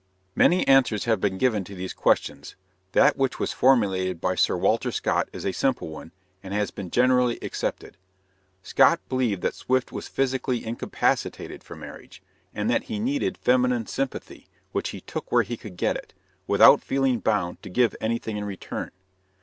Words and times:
Many 0.35 0.67
answers 0.67 1.05
have 1.05 1.21
been 1.21 1.37
given 1.37 1.63
to 1.63 1.75
these 1.75 1.93
questions. 1.93 2.55
That 2.93 3.17
which 3.17 3.37
was 3.39 3.53
formulated 3.53 4.19
by 4.19 4.33
Sir 4.33 4.57
Walter 4.57 4.91
Scott 4.91 5.29
is 5.31 5.45
a 5.45 5.51
simple 5.51 5.89
one, 5.89 6.11
and 6.41 6.55
has 6.55 6.71
been 6.71 6.89
generally 6.89 7.37
accepted. 7.43 7.97
Scott 8.63 8.99
believed 9.09 9.43
that 9.43 9.53
Swift 9.53 9.91
was 9.91 10.07
physically 10.07 10.65
incapacitated 10.65 11.63
for 11.63 11.75
marriage, 11.75 12.23
and 12.51 12.67
that 12.67 12.85
he 12.85 12.97
needed 12.97 13.37
feminine 13.37 13.85
sympathy, 13.85 14.47
which 14.71 14.89
he 14.89 15.01
took 15.01 15.31
where 15.31 15.43
he 15.43 15.55
could 15.55 15.77
get 15.77 15.95
it, 15.95 16.15
without 16.47 16.81
feeling 16.81 17.19
bound 17.19 17.61
to 17.61 17.69
give 17.69 17.95
anything 18.01 18.37
in 18.37 18.43
return. 18.43 18.89